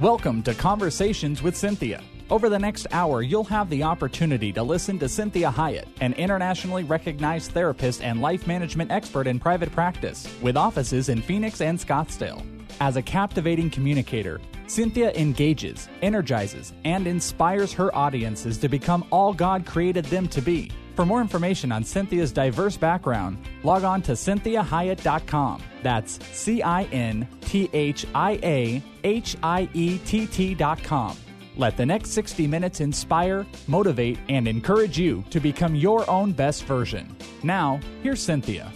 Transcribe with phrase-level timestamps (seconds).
[0.00, 2.02] Welcome to Conversations with Cynthia.
[2.30, 6.84] Over the next hour, you'll have the opportunity to listen to Cinthia Hiett, an internationally
[6.84, 12.42] recognized therapist and life management expert in private practice, with offices in Phoenix and Scottsdale.
[12.80, 19.66] As a captivating communicator, Cynthia engages, energizes, and inspires her audiences to become all God
[19.66, 20.70] created them to be.
[21.00, 25.62] For more information on Cynthia's diverse background, log on to cinthiahiett.com.
[25.82, 31.16] That's C I N T H I A H I E T T.com.
[31.56, 36.64] Let the next 60 minutes inspire, motivate, and encourage you to become your own best
[36.64, 37.16] version.
[37.42, 38.70] Now, here's Cynthia.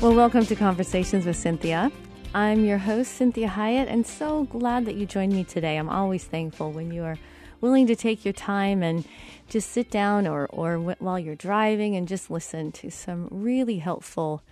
[0.00, 1.92] Well, welcome to Conversations with Cynthia.
[2.34, 5.76] I'm your host, Cinthia Hiett, and so glad that you joined me today.
[5.76, 7.18] I'm always thankful when you are
[7.60, 9.06] willing to take your time and
[9.52, 14.42] just sit down or, or while you're driving and just listen to some really helpful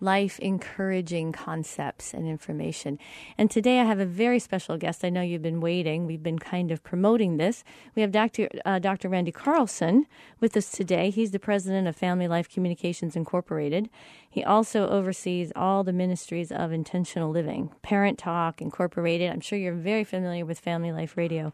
[0.00, 2.98] life encouraging concepts and information.
[3.36, 5.04] And today I have a very special guest.
[5.04, 6.06] I know you've been waiting.
[6.06, 7.62] We've been kind of promoting this.
[7.94, 8.48] We have Dr.
[8.64, 9.08] Uh, Dr.
[9.08, 10.06] Randy Carlson
[10.40, 11.10] with us today.
[11.10, 13.88] He's the president of Family Life Communications Incorporated.
[14.28, 19.30] He also oversees all the ministries of intentional living, Parent Talk Incorporated.
[19.30, 21.52] I'm sure you're very familiar with Family Life Radio.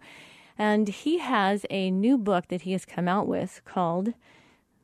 [0.59, 4.15] And he has a new book that he has come out with called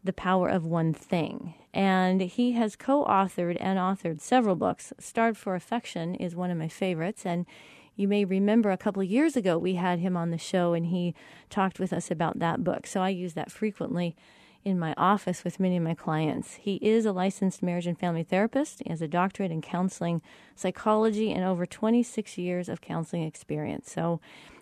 [0.03, 1.55] The Power of One Thing.
[1.73, 4.93] And he has co authored and authored several books.
[4.99, 7.25] Starved for Affection is one of my favorites.
[7.25, 7.47] And
[7.95, 10.87] you may remember a couple of years ago we had him on the show and
[10.87, 11.15] he
[11.51, 12.87] talked with us about that book.
[12.87, 14.17] So I use that frequently
[14.65, 16.55] in my office with many of my clients.
[16.55, 18.83] He is a licensed marriage and family therapist.
[18.85, 20.21] He has a doctorate in counseling
[20.55, 23.91] psychology and over 26 years of counseling experience.
[23.91, 24.21] So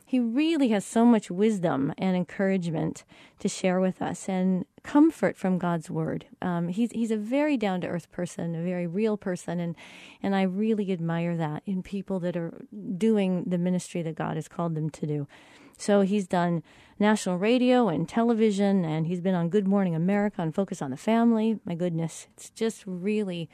[0.08, 3.04] he really has so much wisdom and encouragement
[3.40, 6.24] to share with us and comfort from God's word.
[6.40, 9.76] Um, he's he's a very down to earth person, a very real person, and
[10.22, 12.64] and I really admire that in people that are
[12.96, 15.28] doing the ministry that God has called them to do.
[15.76, 16.62] So he's done
[16.98, 20.96] national radio and television, and he's been on Good Morning America and Focus on the
[20.96, 21.60] Family.
[21.66, 23.50] My goodness, it's just really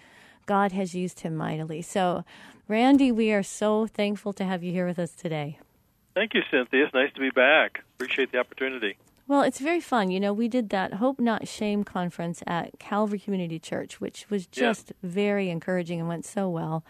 [0.46, 1.82] God has used him mightily.
[1.82, 2.24] So,
[2.68, 5.58] Randy, we are so thankful to have you here with us today.
[6.14, 6.84] Thank you, Cynthia.
[6.84, 7.82] It's nice to be back.
[7.96, 8.96] Appreciate the opportunity.
[9.26, 10.10] Well, it's very fun.
[10.10, 14.46] You know, we did that Hope Not Shame conference at Calvary Community Church, which was
[14.46, 15.10] just yeah.
[15.10, 16.84] very encouraging and went so well.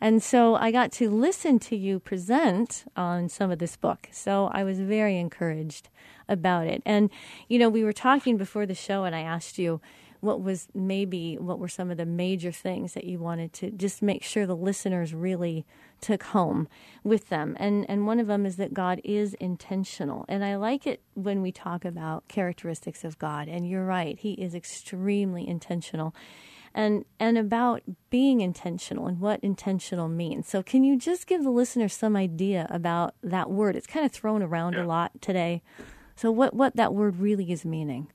[0.00, 4.08] And so I got to listen to you present on some of this book.
[4.12, 5.88] So I was very encouraged
[6.28, 6.82] about it.
[6.86, 7.10] And,
[7.48, 9.80] you know, we were talking before the show, and I asked you,
[10.20, 14.02] what was maybe what were some of the major things that you wanted to just
[14.02, 15.64] make sure the listeners really
[16.00, 16.68] took home
[17.04, 20.86] with them and and one of them is that God is intentional and I like
[20.86, 26.14] it when we talk about characteristics of God and you're right he is extremely intentional
[26.74, 30.48] and and about being intentional and what intentional means.
[30.48, 33.74] So can you just give the listeners some idea about that word?
[33.74, 34.84] It's kind of thrown around yeah.
[34.84, 35.62] a lot today.
[36.14, 38.12] So what what that word really is meaning?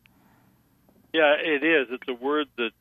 [1.14, 1.88] Yeah, it is.
[1.92, 2.72] It's a word that,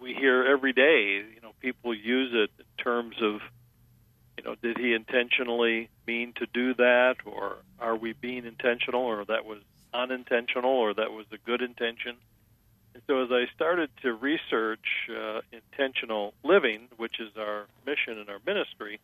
[0.00, 1.24] we hear every day.
[1.34, 3.40] You know, people use it in terms of,
[4.36, 9.24] you know, did he intentionally mean to do that, or are we being intentional, or
[9.24, 9.60] that was
[9.92, 12.16] unintentional, or that was a good intention?
[12.92, 18.28] And so, as I started to research uh, intentional living, which is our mission and
[18.28, 19.00] our ministry,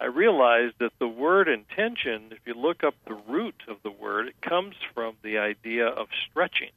[0.00, 4.28] I realized that the word intention, if you look up the root of the word,
[4.28, 6.70] it comes from the idea of stretching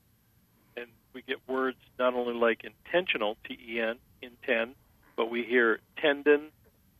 [1.16, 4.76] we get words not only like intentional, T E N, intend,
[5.16, 6.52] but we hear tendon,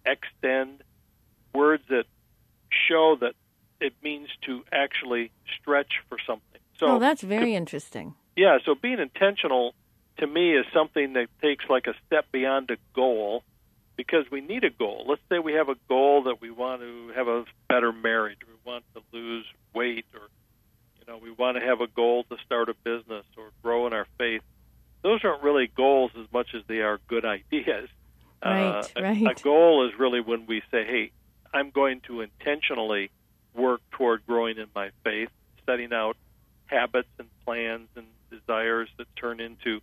[0.06, 0.82] extend,
[1.54, 2.06] words that
[2.90, 3.34] show that
[3.80, 6.62] it means to actually stretch for something.
[6.80, 8.16] So oh, that's very to, interesting.
[8.36, 9.74] Yeah, so being intentional
[10.18, 13.44] to me is something that takes like a step beyond a goal
[13.98, 15.06] because we need a goal.
[15.08, 18.54] Let's say we have a goal that we want to have a better marriage, we
[18.70, 20.22] want to lose weight or
[21.06, 23.94] you know, we want to have a goal to start a business or grow in
[23.94, 24.42] our faith.
[25.04, 26.12] Those aren't really goals
[26.56, 27.90] as they are good ideas.
[28.44, 29.26] Right, uh, right.
[29.26, 31.12] A, a goal is really when we say, "Hey,
[31.54, 33.10] I'm going to intentionally
[33.54, 35.30] work toward growing in my faith,
[35.66, 36.18] setting out
[36.68, 39.80] habits and plans and desires that turn into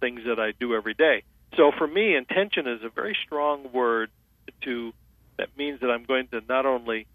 [0.00, 1.22] things that I do every day."
[1.56, 4.10] So for me, intention is a very strong word
[4.62, 4.92] to
[5.38, 7.06] that means that I'm going to not only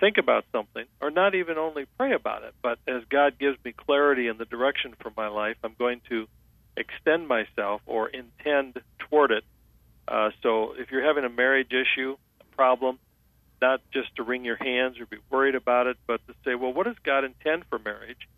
[0.00, 3.72] think about something or not even only pray about it, but as God gives me
[3.72, 6.26] clarity in the direction for my life, I'm going to
[6.76, 9.44] extend myself or intend toward it.
[10.06, 12.98] Uh, so if you're having a marriage issue, a problem,
[13.60, 16.72] not just to wring your hands or be worried about it, but to say, well,
[16.72, 18.28] what does God intend for marriage?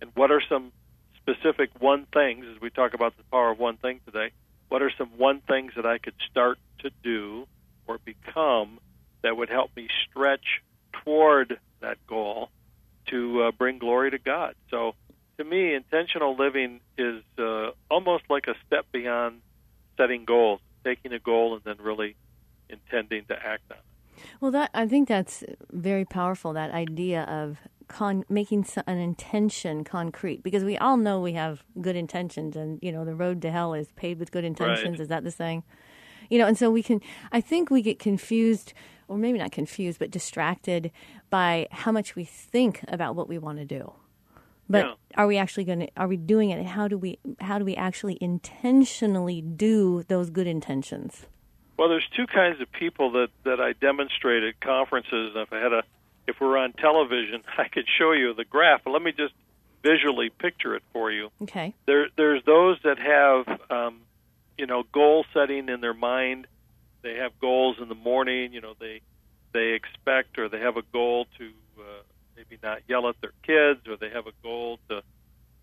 [0.00, 0.72] And what are some
[1.16, 4.32] specific one things, as we talk about the power of one thing today,
[4.68, 7.46] what are some one things that I could start to do
[7.86, 8.78] or become
[9.22, 10.62] that would help me stretch
[11.04, 12.50] toward that goal
[13.06, 14.54] to uh, bring glory to God.
[14.70, 14.94] So,
[15.42, 19.40] to me, intentional living is uh, almost like a step beyond
[19.96, 22.16] setting goals, taking a goal and then really
[22.68, 24.24] intending to act on it.
[24.40, 26.52] Well, that I think that's very powerful.
[26.52, 27.58] That idea of
[27.88, 32.92] con- making an intention concrete, because we all know we have good intentions, and you
[32.92, 34.98] know the road to hell is paved with good intentions.
[34.98, 35.00] Right.
[35.00, 35.64] Is that the saying?
[36.30, 37.00] You know, and so we can.
[37.32, 38.74] I think we get confused,
[39.08, 40.92] or maybe not confused, but distracted
[41.30, 43.92] by how much we think about what we want to do.
[44.68, 44.94] But Yeah.
[45.16, 45.88] are we actually going to?
[45.96, 46.64] Are we doing it?
[46.64, 47.18] How do we?
[47.40, 51.26] How do we actually intentionally do those good intentions?
[51.76, 55.32] Well, there's two kinds of people that that I demonstrate at conferences.
[55.34, 55.82] If I had a,
[56.26, 58.82] if we're on television, I could show you the graph.
[58.84, 59.34] But let me just
[59.82, 61.30] visually picture it for you.
[61.42, 61.74] Okay.
[61.86, 64.02] There, there's those that have, um,
[64.56, 66.46] you know, goal setting in their mind.
[67.02, 68.52] They have goals in the morning.
[68.52, 69.00] You know, they
[69.52, 72.02] they expect or they have a goal to uh,
[72.48, 75.02] maybe not yell at their kids, or they have a goal to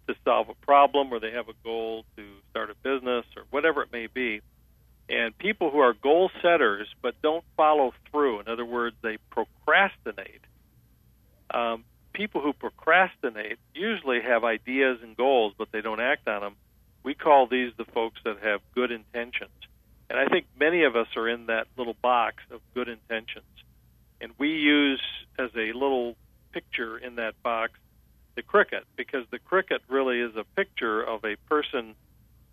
[0.07, 3.83] to solve a problem, or they have a goal to start a business, or whatever
[3.83, 4.41] it may be.
[5.07, 10.41] And people who are goal setters but don't follow through, in other words, they procrastinate.
[11.51, 11.83] Um,
[12.13, 16.55] people who procrastinate usually have ideas and goals, but they don't act on them.
[17.03, 19.51] We call these the folks that have good intentions.
[20.09, 23.45] And I think many of us are in that little box of good intentions.
[24.21, 25.01] And we use
[25.37, 26.15] as a little
[26.51, 27.73] picture in that box
[28.35, 31.95] the cricket, because the cricket really is a picture of a person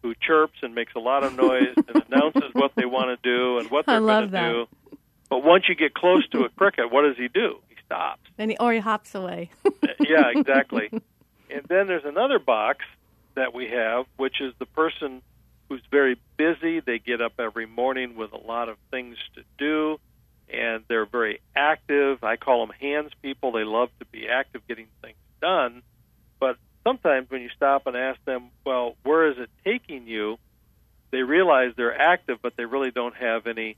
[0.02, 3.58] who chirps and makes a lot of noise and announces what they want to do
[3.58, 4.52] and what they're going to that.
[4.52, 4.66] do.
[5.28, 7.58] But once you get close to a cricket, what does he do?
[7.68, 8.20] He stops.
[8.38, 9.50] And he, or he hops away.
[9.64, 9.70] Uh,
[10.00, 10.88] yeah, exactly.
[10.92, 12.84] And then there's another box
[13.34, 15.22] that we have, which is the person
[15.68, 16.80] who's very busy.
[16.80, 19.98] They get up every morning with a lot of things to do,
[20.52, 22.22] and they're very active.
[22.22, 23.52] I call them hands people.
[23.52, 25.82] They love to be active, getting things done.
[26.38, 30.38] But sometimes when you stop and ask them, well, where is it taking you?
[31.10, 33.76] They realize they're active, but they really don't have any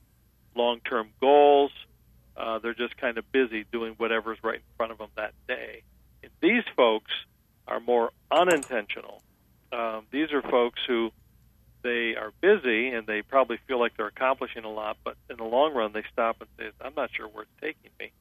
[0.55, 1.71] long term goals.
[2.35, 5.83] Uh, they're just kind of busy doing whatever's right in front of them that day.
[6.23, 7.11] And these folks
[7.67, 9.21] are more unintentional.
[9.71, 11.11] Um, these are folks who
[11.81, 15.43] they are busy and they probably feel like they're accomplishing a lot, but in the
[15.43, 18.11] long run, they stop and say, "I'm not sure where it's taking me."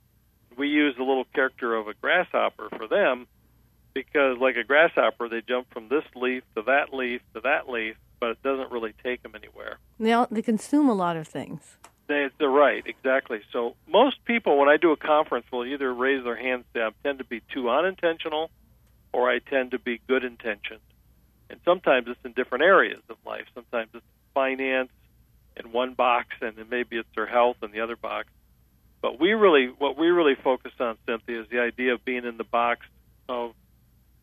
[0.57, 3.27] We use the little character of a grasshopper for them
[3.95, 7.97] because, like a grasshopper, they jump from this leaf to that leaf to that leaf,
[8.21, 9.79] but it doesn't really take them anywhere.
[9.99, 11.77] they, all, they consume a lot of things.
[12.07, 13.41] They, they're right, exactly.
[13.53, 16.81] So most people, when I do a conference, will either raise their hand and say,
[16.81, 18.51] I tend to be too unintentional,
[19.13, 20.81] or I tend to be good intentioned.
[21.51, 23.47] And sometimes it's in different areas of life.
[23.55, 24.05] Sometimes it's
[24.35, 24.91] finance
[25.57, 28.29] in one box, and then maybe it's their health in the other box.
[29.01, 32.37] But we really, what we really focus on, Cynthia, is the idea of being in
[32.37, 32.87] the box
[33.29, 33.53] of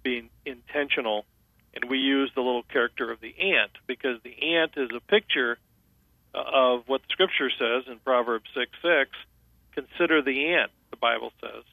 [0.04, 1.25] being intentional.
[1.74, 5.57] And we use the little character of the ant because the ant is a picture
[6.33, 9.10] of what the scripture says in Proverbs 6 6.
[9.74, 11.63] Consider the ant, the Bible says.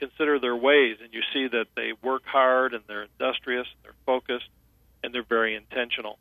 [0.00, 4.04] Consider their ways, and you see that they work hard and they're industrious, and they're
[4.06, 4.48] focused,
[5.02, 6.18] and they're very intentional.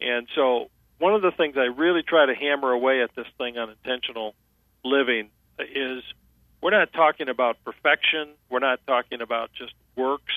[0.00, 3.56] And so, one of the things I really try to hammer away at this thing
[3.56, 4.34] on intentional
[4.84, 6.02] living is
[6.60, 8.28] we're not talking about perfection.
[8.50, 10.34] We're not talking about just works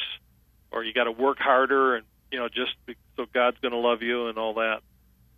[0.72, 2.72] or you got to work harder and, you know, just
[3.16, 4.82] so God's going to love you and all that.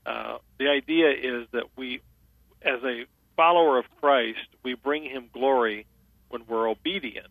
[0.05, 2.01] Uh, the idea is that we,
[2.61, 5.85] as a follower of Christ, we bring Him glory
[6.29, 7.27] when we're obedient.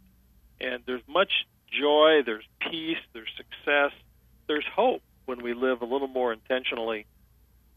[0.60, 1.32] And there's much
[1.70, 3.92] joy, there's peace, there's success,
[4.46, 7.06] there's hope when we live a little more intentionally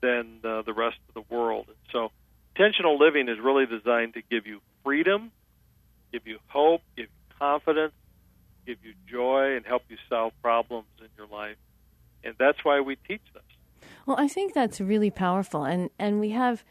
[0.02, 1.66] than uh, the rest of the world.
[1.68, 2.12] And so,
[2.56, 5.32] intentional living is really designed to give you freedom,
[6.12, 7.94] give you hope, give you confidence,
[8.66, 11.58] give you joy, and help you solve problems in your life.
[12.24, 13.44] And that's why we teach this.
[14.06, 16.64] Well, I think that's really powerful, and and we have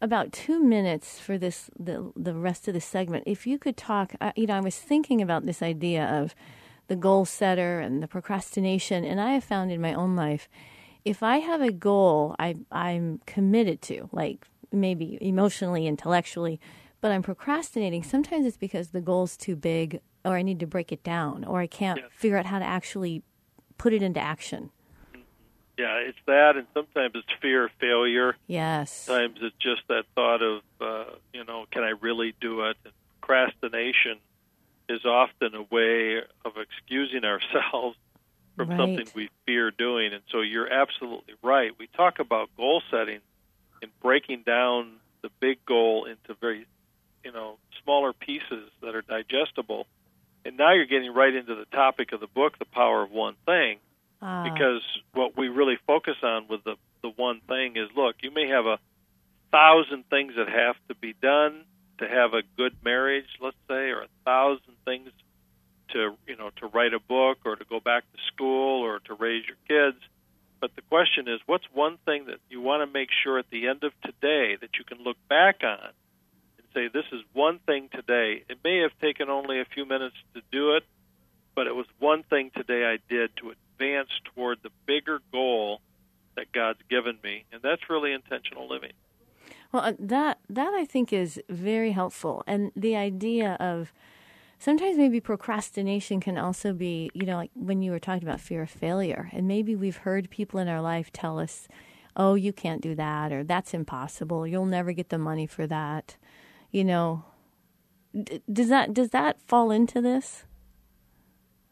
[0.00, 3.24] about two minutes for this the the rest of the segment.
[3.26, 6.34] If you could talk, you know, I was thinking about this idea of
[6.88, 10.48] the goal setter and the procrastination, and I have found in my own life,
[11.04, 16.60] if I have a goal I I'm committed to, like maybe emotionally, intellectually,
[17.00, 18.02] but I'm procrastinating.
[18.02, 21.60] Sometimes it's because the goal's too big, or I need to break it down, or
[21.60, 22.10] I can't Yes.
[22.12, 23.22] figure out how to actually
[23.78, 24.70] put it into action.
[25.78, 28.34] Yeah, it's that, and sometimes it's fear of failure.
[28.46, 28.90] Yes.
[28.90, 32.78] Sometimes it's just that thought of, uh, you know, can I really do it?
[32.84, 34.18] And procrastination
[34.88, 37.96] is often a way of excusing ourselves
[38.56, 38.76] from Right.
[38.78, 40.12] something we fear doing.
[40.12, 41.72] And so you're absolutely right.
[41.78, 43.20] We talk about goal setting
[43.82, 46.66] and breaking down the big goal into very,
[47.24, 49.86] you know smaller pieces that are digestible.
[50.44, 53.36] And now you're getting right into the topic of the book, the power of one
[53.46, 53.78] thing,
[54.20, 58.30] Ah, because what we really focus on with the the one thing is look, you
[58.30, 58.78] may have a
[59.52, 61.64] thousand things that have to be done
[61.98, 65.10] to have a good marriage, let's say, or a thousand things
[65.90, 69.14] to you know to write a book or to go back to school or to
[69.14, 70.02] raise your kids.
[70.60, 73.68] But the question is, what's one thing that you want to make sure at the
[73.68, 75.90] end of today that you can look back on
[76.58, 78.42] and say, this is one thing today.
[78.48, 80.84] It may have taken only a few minutes to do it,
[81.54, 85.80] but it was one thing today I did to advance toward the bigger goal
[86.36, 88.92] that God's given me, and that's really intentional living.
[89.72, 93.92] Well, uh, that that I think is very helpful, and the idea of
[94.58, 98.62] sometimes maybe procrastination can also be, you know, like when you were talking about fear
[98.62, 101.68] of failure, and maybe we've heard people in our life tell us,
[102.16, 104.46] "Oh, you can't do that," or "That's impossible.
[104.46, 106.16] You'll never get the money for that."
[106.72, 107.24] You know,
[108.14, 110.44] D- does that does that fall into this?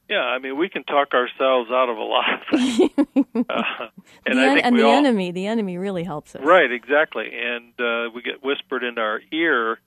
[0.08, 2.90] Yeah, I mean, we can talk ourselves out of a lot of things,
[3.48, 3.88] uh,
[4.26, 6.42] and the, I think and the all enemy, the enemy really helps us.
[6.44, 9.78] right, exactly, and uh, we get whispered in our ear.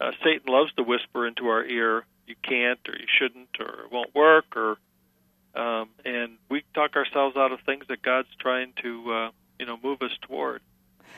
[0.00, 3.92] Uh, Satan loves to whisper into our ear, "You can't," or "You shouldn't," or "It
[3.92, 4.78] won't work," or
[5.54, 9.78] um, and we talk ourselves out of things that God's trying to uh, you know
[9.82, 10.60] move us toward.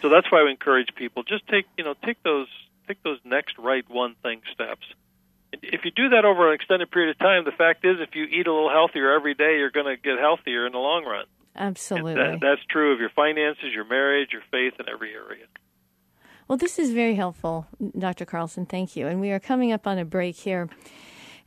[0.03, 2.49] So that's why we encourage people just take you know take those
[2.87, 4.87] take those next right one thing steps.
[5.63, 8.25] If you do that over an extended period of time, the fact is, if you
[8.25, 11.27] eat a little healthier every day, you're going to get healthier in the long run.
[11.57, 12.15] Absolutely.
[12.15, 15.47] that, that's true of your finances, your marriage, your faith, in every area.
[16.49, 17.67] Well, this is very helpful,
[17.99, 18.25] Dr.
[18.25, 18.67] Carlson.
[18.67, 19.07] Thank you.
[19.07, 20.69] And we are coming up on a break here.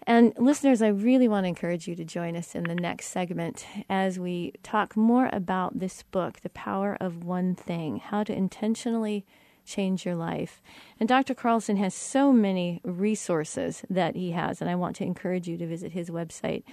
[0.07, 3.67] And listeners, I really want to encourage you to join us in the next segment
[3.89, 9.25] as we talk more about this book, The Power of One Thing How to Intentionally
[9.67, 10.61] Change Your Life.
[10.99, 11.35] And Dr.
[11.35, 15.67] Carlson has so many resources that he has, and I want to encourage you to
[15.67, 16.63] visit his website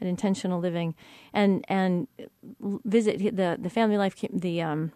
[0.00, 0.94] at Intentional Living
[1.32, 2.08] and and
[2.84, 4.92] visit the the Family Life the um,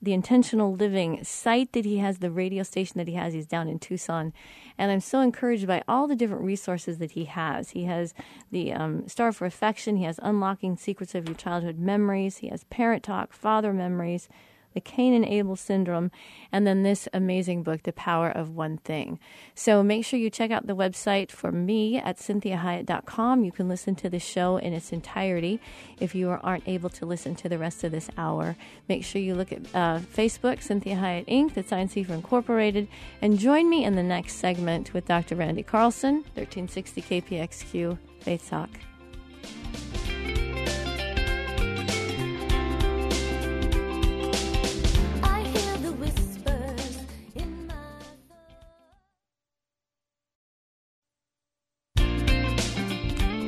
[0.00, 3.32] the intentional living site that he has, the radio station that he has.
[3.32, 4.32] He's down in Tucson.
[4.78, 7.70] And I'm so encouraged by all the different resources that he has.
[7.70, 8.14] He has
[8.50, 12.64] the um, Starved for Affection, he has Unlocking Secrets of Your Childhood Memories, he has
[12.64, 14.28] Parent Talk, Father Memories,
[14.76, 16.10] the Cain and Abel Syndrome,
[16.52, 19.18] and then this amazing book, The Power of One Thing.
[19.54, 23.42] So make sure you check out the website for me at cinthiahiett.com.
[23.42, 25.60] You can listen to the show in its entirety
[25.98, 28.54] if you aren't able to listen to the rest of this hour.
[28.86, 32.86] Make sure you look at uh, Facebook, Cinthia Hiett Inc., the Science Fever Incorporated,
[33.22, 35.36] and join me in the next segment with Dr.
[35.36, 38.68] Randy Carlson, 1360 KPXQ Faith Talk.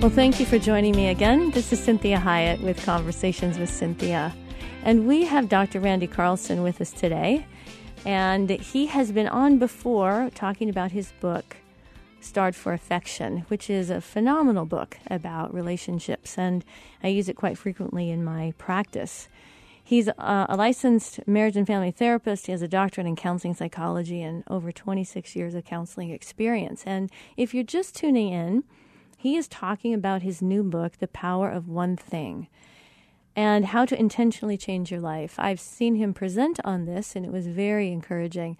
[0.08, 1.50] Well, thank you for joining me again.
[1.50, 4.34] This is Cinthia Hiett with Conversations with Cynthia.
[4.82, 5.80] And we have Dr.
[5.80, 7.44] Randy Carlson with us today.
[8.06, 11.58] And he has been on before talking about his book,
[12.20, 16.38] Starved for Affection, which is a phenomenal book about relationships.
[16.38, 16.64] And
[17.02, 19.28] I use it quite frequently in my practice.
[19.84, 22.46] He's a, a licensed marriage and family therapist.
[22.46, 26.82] He has a doctorate in counseling psychology and over 26 years of counseling experience.
[26.86, 28.64] And if you're just tuning in,
[29.20, 32.46] he is talking about his new book, The Power of One Thing,
[33.34, 35.34] and how to intentionally change your life.
[35.38, 38.56] I've seen him present on this, and it was very encouraging,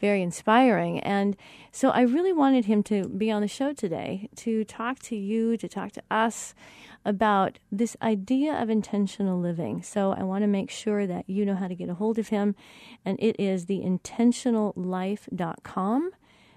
[0.00, 0.98] very inspiring.
[0.98, 1.36] And
[1.70, 5.56] so I really wanted him to be on the show today to talk to you,
[5.56, 6.56] to talk to us
[7.04, 9.80] about this idea of intentional living.
[9.80, 12.30] So I want to make sure that you know how to get a hold of
[12.30, 12.56] him,
[13.04, 16.10] and it is theintentionallife.com.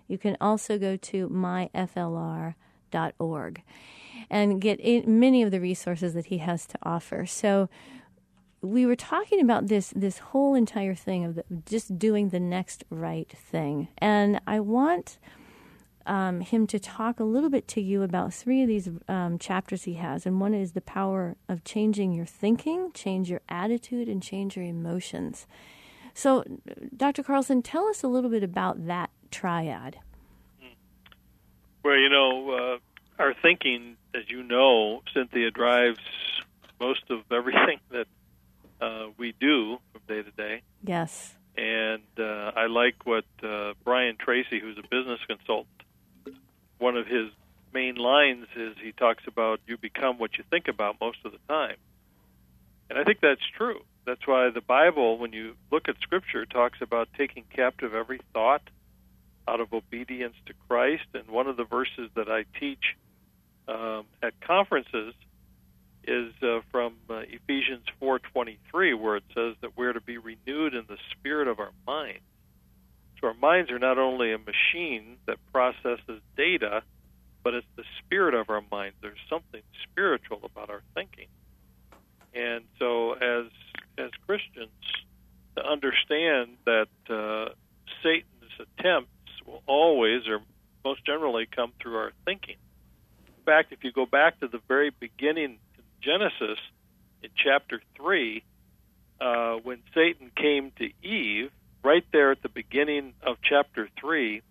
[0.07, 1.29] You can also go to
[2.93, 3.61] myflr.org
[4.29, 7.25] and get in many of the resources that he has to offer.
[7.25, 7.69] So
[8.61, 12.85] we were talking about this this whole entire thing of the, just doing the next
[12.89, 15.19] right thing, and I want
[16.05, 19.83] um, him to talk a little bit to you about three of these um, chapters
[19.83, 24.23] he has, and one is the power of changing your thinking, change your attitude, and
[24.23, 25.45] change your emotions.
[26.13, 26.43] So,
[26.95, 27.23] Dr.
[27.23, 29.97] Carlson, tell us a little bit about that triad.
[31.83, 35.99] Well, you know, uh, our thinking, as you know, Cynthia drives
[36.79, 38.07] most of everything that
[38.81, 40.61] uh, we do from day to day.
[40.83, 41.35] Yes.
[41.57, 45.67] And uh, I like what uh, Brian Tracy, who's a business consultant,
[46.79, 47.29] one of his
[47.73, 51.37] main lines is he talks about you become what you think about most of the
[51.47, 51.75] time.
[52.89, 53.81] And I think that's true.
[54.05, 58.61] That's why the Bible, when you look at Scripture, talks about taking captive every thought
[59.47, 61.05] out of obedience to Christ.
[61.13, 62.83] And one of the verses that I teach
[63.67, 65.13] um, at conferences
[66.05, 70.83] is uh, from uh, Ephesians 4:23, where it says that we're to be renewed in
[70.87, 72.23] the spirit of our minds.
[73.21, 76.83] So our minds are not only a machine that processes data,
[77.43, 78.93] but it's the spirit of our mind.
[79.01, 81.27] There's something spiritual about our thinking.
[82.33, 83.45] And so, as
[83.97, 84.71] as Christians,
[85.55, 87.53] to understand that uh,
[88.01, 89.09] Satan's attempts
[89.45, 90.39] will always, or
[90.83, 92.55] most generally, come through our thinking.
[93.27, 96.59] In fact, if you go back to the very beginning in Genesis,
[97.21, 98.43] in chapter three,
[99.19, 101.51] uh, when Satan came to Eve,
[101.83, 104.41] right there at the beginning of chapter three,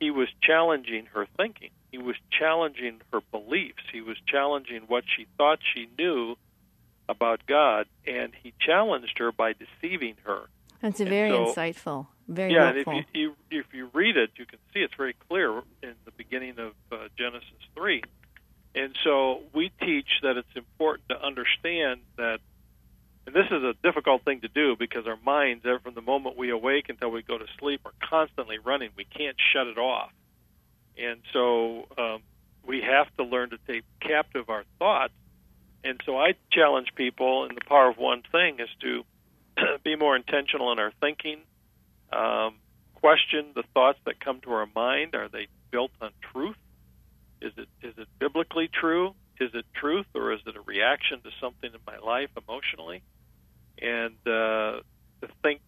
[0.00, 1.70] he was challenging her thinking.
[1.90, 3.82] He was challenging her beliefs.
[3.92, 6.36] He was challenging what she thought she knew
[7.08, 10.48] about God, and he challenged her by deceiving her.
[10.80, 12.06] That's very so- insightful.
[12.28, 15.14] Very yeah, and if you, you if you read it, you can see it's very
[15.28, 18.02] clear in the beginning of uh, Genesis three.
[18.74, 22.38] And so we teach that it's important to understand that,
[23.26, 26.50] and this is a difficult thing to do because our minds, from the moment we
[26.50, 28.90] awake until we go to sleep, are constantly running.
[28.96, 30.10] We can't shut it off,
[30.96, 32.22] and so um,
[32.66, 35.12] we have to learn to take captive our thoughts.
[35.84, 39.04] And so I challenge people, and the power of one thing is to
[39.84, 41.40] be more intentional in our thinking
[42.12, 42.54] um,
[42.94, 45.14] question the thoughts that come to our mind.
[45.14, 46.56] Are they built on truth?
[47.40, 49.14] Is it is it biblically true?
[49.40, 53.02] Is it truth, or is it a reaction to something in my life emotionally?
[53.82, 54.80] And uh,
[55.20, 55.60] to think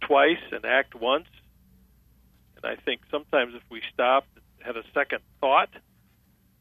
[0.00, 1.28] twice and act once.
[2.56, 5.68] And I think sometimes if we stopped and had a second thought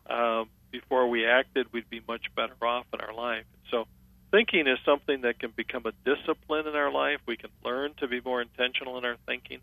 [0.07, 3.45] um, before we acted, we'd be much better off in our life.
[3.71, 3.87] So
[4.35, 7.19] thinking is something that can become a discipline in our life.
[7.25, 9.59] We can learn to be more intentional in our thinking.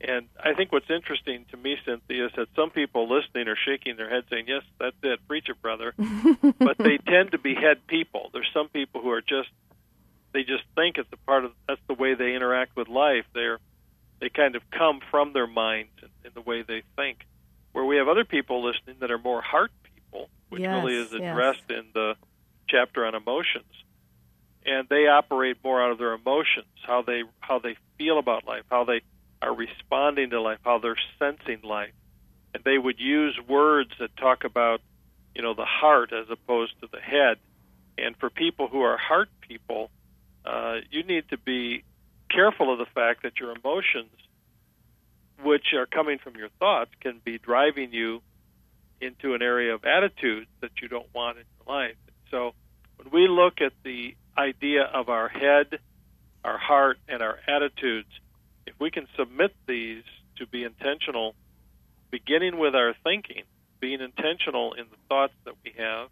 [0.00, 3.96] And I think what's interesting to me, Cynthia, is that some people listening are shaking
[3.96, 5.94] their heads saying, Yes, that's it, preach it, brother.
[6.58, 8.30] but they tend to be head people.
[8.32, 9.50] There's some people who are just
[10.32, 13.24] they just think it's a part of that's the way they interact with life.
[13.34, 13.60] They're
[14.20, 17.18] they kind of come from their minds in, in the way they think.
[17.70, 21.12] Where we have other people listening that are more heart people, which Yes, really is
[21.12, 21.20] yes.
[21.20, 22.16] addressed in the
[22.68, 23.64] chapter on emotions
[24.64, 28.64] and they operate more out of their emotions, how they how they feel about life,
[28.70, 29.02] how they
[29.40, 31.92] are responding to life, how they're sensing life,
[32.54, 34.80] and they would use words that talk about
[35.34, 37.38] you know the heart as opposed to the head.
[37.98, 39.90] And for people who are heart people,
[40.44, 41.84] uh, you need to be
[42.30, 44.10] careful of the fact that your emotions,
[45.42, 48.22] which are coming from your thoughts, can be driving you
[49.00, 51.96] into an area of attitudes that you don't want in your life.
[52.30, 52.54] So
[52.96, 55.78] when we look at the idea of our head,
[56.44, 58.08] our heart, and our attitudes,
[58.66, 60.04] if we can submit these
[60.36, 61.34] to be intentional,
[62.10, 63.42] beginning with our thinking,
[63.80, 66.08] being intentional in the thoughts that we have.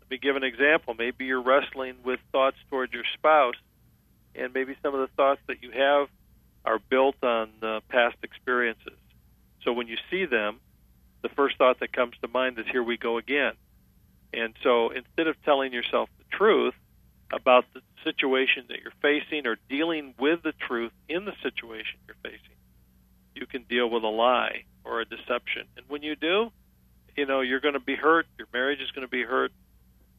[0.00, 0.94] Let me give an example.
[0.94, 3.56] Maybe you're wrestling with thoughts toward your spouse,
[4.34, 6.08] and maybe some of the thoughts that you have
[6.64, 8.98] are built on uh, past experiences.
[9.64, 10.60] So when you see them,
[11.22, 13.52] the first thought that comes to mind is, here we go again.
[14.32, 16.74] And so instead of telling yourself the truth
[17.32, 22.16] about the situation that you're facing or dealing with the truth in the situation you're
[22.22, 22.56] facing,
[23.34, 25.66] you can deal with a lie or a deception.
[25.76, 26.50] And when you do,
[27.16, 29.52] you know, you're going to be hurt, your marriage is going to be hurt,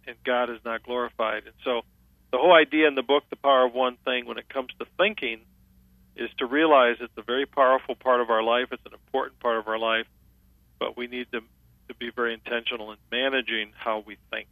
[0.07, 1.43] and God is not glorified.
[1.45, 1.81] And so
[2.31, 4.85] the whole idea in the book, The Power of One Thing, when it comes to
[4.97, 5.41] thinking,
[6.15, 9.57] is to realize it's a very powerful part of our life, it's an important part
[9.57, 10.07] of our life,
[10.79, 11.41] but we need to,
[11.87, 14.47] to be very intentional in managing how we think.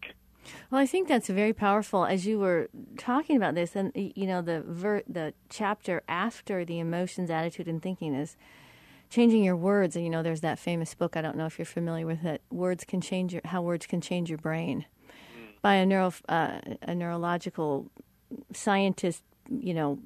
[0.71, 2.05] Well, I think that's very powerful.
[2.05, 6.79] As you were talking about this, and you know, the ver- the chapter after the
[6.79, 8.37] emotions, attitude, and thinking is
[9.09, 9.95] changing your words.
[9.95, 11.17] And you know, there's that famous book.
[11.17, 12.41] I don't know if you're familiar with it.
[12.51, 14.85] Words can change your how words can change your brain
[15.61, 17.89] by a neuro uh, a neurological
[18.53, 19.23] scientist.
[19.49, 19.99] You know.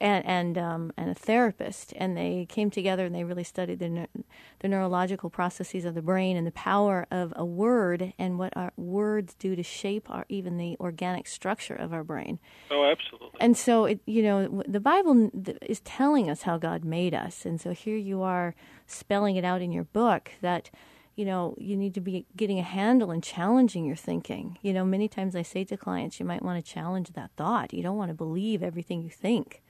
[0.00, 3.88] And and um, and a therapist, and they came together and they really studied the
[3.90, 4.24] neu-
[4.60, 8.72] the neurological processes of the brain and the power of a word and what our
[8.78, 12.38] words do to shape our even the organic structure of our brain.
[12.70, 13.38] Oh, absolutely.
[13.40, 15.30] And so, it, you know, the Bible
[15.62, 17.44] is telling us how God made us.
[17.44, 18.54] And so here you are
[18.86, 20.70] spelling it out in your book that,
[21.18, 24.56] you know, you need to be getting a handle and challenging your thinking.
[24.62, 27.74] You know, many times I say to clients, you might want to challenge that thought.
[27.74, 29.60] You don't want to believe everything you think.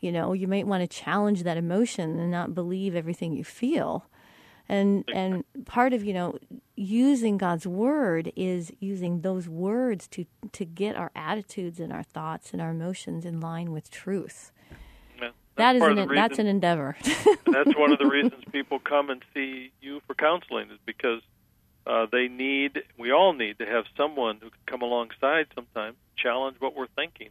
[0.00, 4.04] You know, you might want to challenge that emotion and not believe everything you feel.
[4.68, 6.38] And and part of, you know,
[6.76, 12.52] using God's word is using those words to to get our attitudes and our thoughts
[12.52, 14.52] and our emotions in line with truth.
[15.56, 15.72] Yeah.
[15.72, 16.96] that is an, that's an endeavor.
[17.46, 21.20] That's one of the reasons people come and see you for counseling is because
[21.86, 26.56] uh, they need, we all need to have someone who can come alongside sometimes, challenge
[26.58, 27.28] what we're thinking,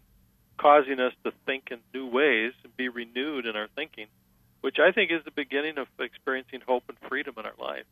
[0.57, 4.05] causing us to think in new ways and be renewed in our thinking,
[4.61, 7.85] which I think is the beginning of experiencing hope and freedom in our life.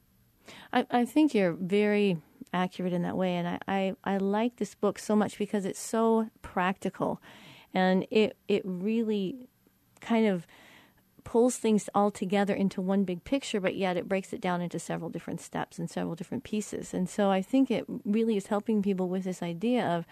[0.71, 2.21] I, I think you're very
[2.53, 5.79] accurate in that way, and I, I, I like this book so much because it's
[5.79, 7.21] so practical,
[7.73, 9.49] and it it really
[10.01, 10.45] kind of
[11.23, 14.79] pulls things all together into one big picture, but yet it breaks it down into
[14.79, 16.93] several different steps and several different pieces.
[16.93, 20.05] And so I think it really is helping people with this idea of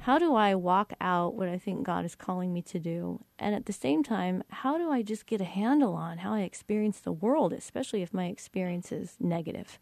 [0.00, 3.24] how do I walk out what I think God is calling me to do?
[3.38, 6.40] And at the same time, how do I just get a handle on how I
[6.40, 9.78] experience the world, especially if my experience is negative?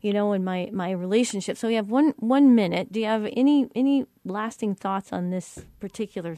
[0.00, 1.56] You know, in my, my relationship.
[1.56, 2.92] So we have one one minute.
[2.92, 6.36] Do you have any any lasting thoughts on this particular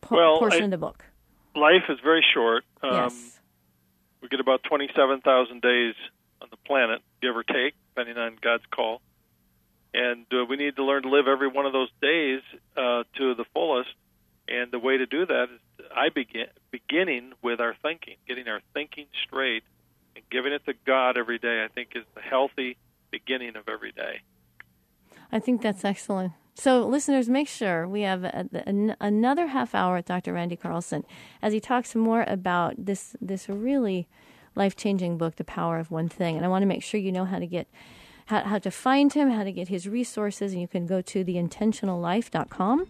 [0.00, 1.04] po- Well, portion I- of the book?
[1.54, 2.64] Life is very short.
[2.82, 3.40] Um, yes.
[4.20, 5.94] We get about 27,000 days
[6.40, 9.00] on the planet, give or take, depending on God's call.
[9.94, 12.40] And uh, we need to learn to live every one of those days
[12.76, 13.88] uh, to the fullest.
[14.46, 18.60] And the way to do that is I begin beginning with our thinking, getting our
[18.74, 19.62] thinking straight,
[20.14, 21.64] and giving it to God every day.
[21.64, 22.76] I think is the healthy
[23.10, 24.20] beginning of every day.
[25.32, 26.32] I think that's excellent.
[26.58, 30.32] So, listeners, make sure we have a, an, another half hour with Dr.
[30.32, 31.04] Randy Carlson
[31.40, 34.08] as he talks more about this this really
[34.56, 36.36] life changing book, The Power of One Thing.
[36.36, 37.68] And I want to make sure you know how to get
[38.26, 41.24] how, how to find him, how to get his resources, and you can go to
[41.24, 42.88] theintentionallife.com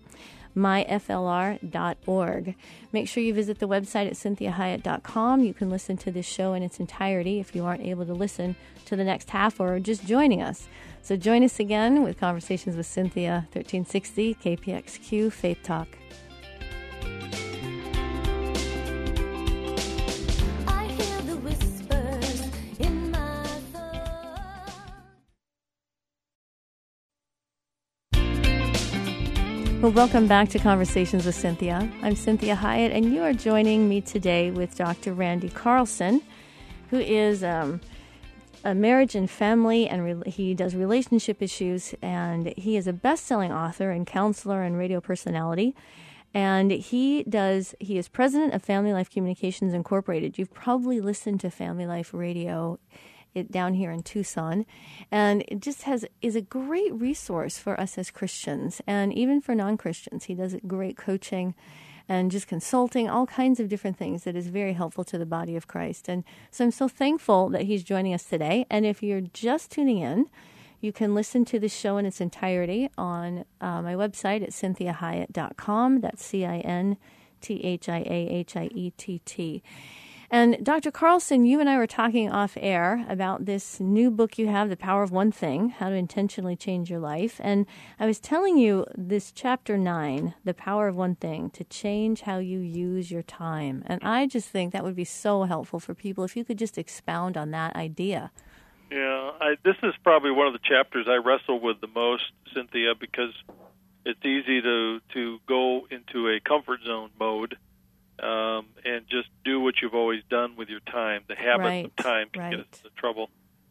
[0.56, 2.54] myflr.org.
[2.92, 5.44] Make sure you visit the website at cynthiahiett.com.
[5.44, 8.56] You can listen to this show in its entirety if you aren't able to listen
[8.86, 10.68] to the next half or just joining us.
[11.02, 15.88] So join us again with Conversations with Cynthia, 1360 KPXQ Faith Talk.
[29.88, 31.76] Well, welcome back to Conversations with Cynthia.
[32.02, 35.14] I'm Cinthia Hiett, and you are joining me today with Dr.
[35.14, 36.20] Randy Carlson,
[36.90, 37.80] who is um,
[38.64, 43.50] a marriage and family, and re- he does relationship issues, and he is a best-selling
[43.50, 45.74] author and counselor and radio personality.
[46.34, 47.74] And he does.
[47.80, 50.36] He is president of Family Life Communications Incorporated.
[50.36, 52.78] You've probably listened to Family Life Radio
[53.34, 54.66] it down here in Tucson,
[55.10, 59.54] and it just has is a great resource for us as Christians and even for
[59.54, 60.24] non Christians.
[60.24, 61.54] He does great coaching
[62.08, 65.56] and just consulting, all kinds of different things that is very helpful to the body
[65.56, 66.08] of Christ.
[66.08, 68.66] And so I'm so thankful that he's joining us today.
[68.70, 70.26] And if you're just tuning in,
[70.80, 76.00] you can listen to the show in its entirety on uh, my website at cynthiahiett.com.
[76.00, 76.96] That's C I N
[77.40, 79.62] T H I A H I E T T.
[80.30, 80.90] And Dr.
[80.90, 84.76] Carlson, you and I were talking off air about this new book you have, The
[84.76, 87.40] Power of One Thing How to Intentionally Change Your Life.
[87.42, 87.64] And
[87.98, 92.38] I was telling you this chapter nine, The Power of One Thing, to change how
[92.38, 93.82] you use your time.
[93.86, 96.76] And I just think that would be so helpful for people if you could just
[96.76, 98.30] expound on that idea.
[98.90, 102.92] Yeah, I, this is probably one of the chapters I wrestle with the most, Cynthia,
[102.98, 103.32] because
[104.04, 107.56] it's easy to to go into a comfort zone mode
[108.22, 111.22] um, and just do what you've always done with your time.
[111.28, 113.30] The habit Right, of time can get us into trouble.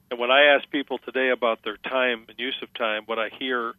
[0.10, 3.30] And when I ask people today about their time and use of time, what I
[3.30, 3.74] hear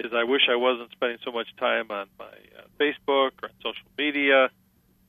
[0.00, 3.50] is, "I wish I wasn't spending so much time on my uh, Facebook or on
[3.62, 4.50] social media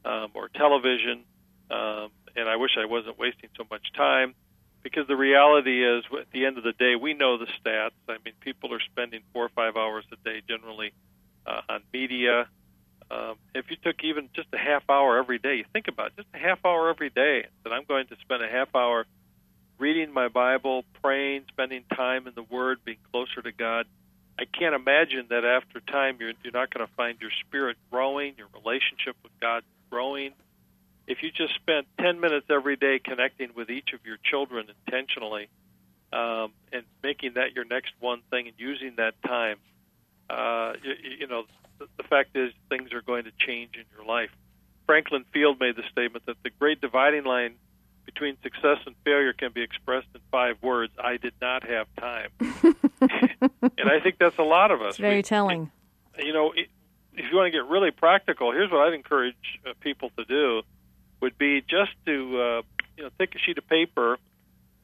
[0.06, 1.26] um, or television,
[1.70, 4.36] um, and I wish I wasn't wasting so much time."
[4.84, 8.18] because the reality is at the end of the day we know the stats i
[8.26, 10.92] mean people are spending four or five hours a day generally
[11.46, 12.48] uh, on media
[13.14, 16.14] um, if you took even just a half hour every day you think about it,
[16.18, 19.06] just a half hour every day that i'm going to spend a half hour
[19.80, 23.86] reading my bible praying spending time in the word being closer to god.
[24.40, 28.34] I can't imagine that after time you're, you're not going to find your spirit growing
[28.38, 30.32] your relationship with god growing.
[31.06, 35.50] If you just spent 10 minutes every day connecting with each of your children intentionally
[36.14, 39.58] um, and making that your next one thing and using that time,
[40.30, 41.44] uh, you, you know,
[41.98, 44.30] the, fact is things are going to change in your life.
[44.86, 47.56] Franklin Field made the statement that the great dividing line
[48.06, 52.30] between success and failure can be expressed in five words I did not have time.
[53.02, 54.92] and I think that's a lot of us.
[54.92, 55.72] It's very We- telling.
[56.20, 56.68] you know, i-
[57.16, 59.36] if you want to get really practical, here's what I'd encourage
[59.68, 60.64] uh, people to do:
[61.22, 62.62] would be just to uh,
[62.98, 64.18] you know take a sheet of paper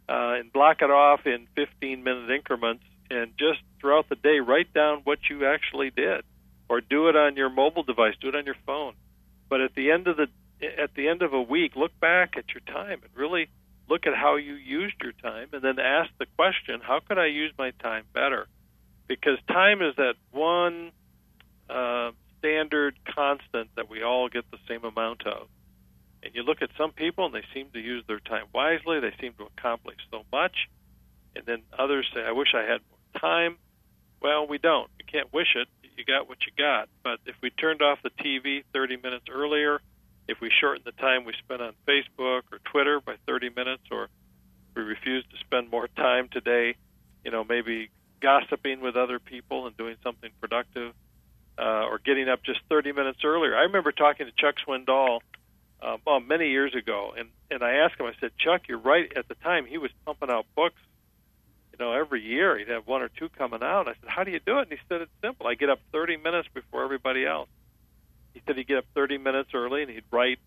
[0.08, 4.72] uh, and block it off in 15 minute increments, and just throughout the day write
[4.74, 6.22] down what you actually did,
[6.70, 8.94] or do it on your mobile device, do it on your phone.
[9.50, 10.28] But at the end of the
[10.62, 13.50] at the end of a week, look back at your time and really
[13.90, 17.26] look at how you used your time, and then ask the question, how could I
[17.26, 18.48] use my time better?
[19.08, 20.92] Because time is that one
[21.70, 25.48] uh, standard constant that we all get the same amount of.
[26.22, 29.00] And you look at some people, and they seem to use their time wisely.
[29.00, 30.68] They seem to accomplish so much.
[31.36, 33.58] And then others say, I wish I had more time.
[34.22, 34.90] Well, we don't.
[35.00, 35.68] You can't wish it.
[35.98, 36.90] You got what you got.
[37.04, 39.82] But if we turned off the TV 30 minutes earlier,
[40.28, 44.10] if we shortened the time we spend on Facebook or Twitter by 30 minutes, or
[44.76, 46.76] we refuse to spend more time today,
[47.26, 47.90] you know, maybe
[48.22, 50.94] gossiping with other people and doing something productive,
[51.58, 53.56] uh, or getting up just 30 minutes earlier.
[53.56, 55.20] I remember talking to Chuck Swindoll
[55.82, 58.06] uh, well, many years ago, and and I asked him.
[58.06, 59.12] I said, Chuck, you're right.
[59.16, 60.80] At the time, he was pumping out books.
[61.80, 63.88] You know, every year he'd have one or two coming out.
[63.88, 64.64] I said, How do you do it?
[64.64, 65.48] And he said, It's simple.
[65.48, 67.48] I get up 30 minutes before everybody else.
[68.34, 70.40] He said he'd get up 30 minutes early and he'd write,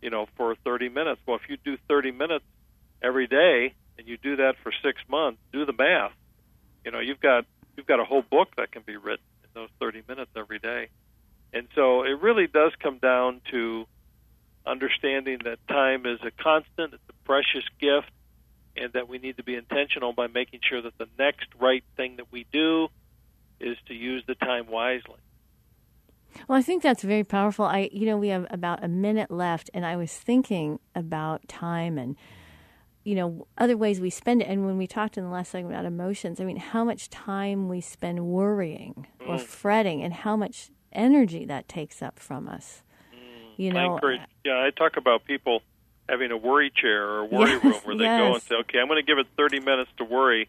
[0.00, 1.20] you know, for 30 minutes.
[1.26, 2.44] Well, if you do 30 minutes
[3.02, 6.12] every day and you do that for six months, do the math.
[6.84, 7.44] You know, you've got
[7.76, 10.88] you've got a whole book that can be written in those 30 minutes every day.
[11.52, 13.86] And so it really does come down to
[14.64, 18.10] understanding that time is a constant, it's a precious gift,
[18.76, 22.16] and that we need to be intentional by making sure that the next right thing
[22.16, 22.88] that we do
[23.60, 25.16] is to use the time wisely.
[26.48, 27.66] Well, I think that's very powerful.
[27.66, 31.98] I, you know, we have about a minute left, and I was thinking about time
[31.98, 32.16] and,
[33.04, 34.48] you know, other ways we spend it.
[34.48, 37.68] And when we talked in the last segment about emotions, I mean, how much time
[37.68, 39.40] we spend worrying or mm.
[39.40, 42.82] fretting, and how much energy that takes up from us.
[43.14, 43.50] Mm.
[43.58, 45.62] You I know, encourage, uh, yeah, I talk about people
[46.12, 48.78] having a worry chair or a worry Yes, room where they go and say, okay,
[48.78, 50.48] I'm going to give it 30 minutes to worry,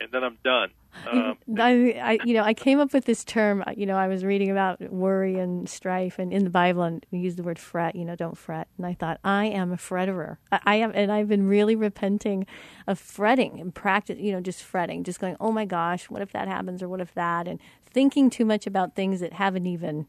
[0.00, 0.70] and then I'm done.
[1.06, 3.62] Um, I, I, you know, I came up with this term.
[3.76, 7.18] You know, I was reading about worry and strife, and in the Bible, and we
[7.18, 7.94] use the word fret.
[7.94, 8.68] You know, don't fret.
[8.78, 10.38] And I thought, I am a fretterer.
[10.50, 12.46] I, I am, and I've been really repenting
[12.86, 14.18] of fretting and practice.
[14.18, 17.00] You know, just fretting, just going, oh my gosh, what if that happens, or what
[17.00, 20.06] if that, and thinking too much about things that haven't even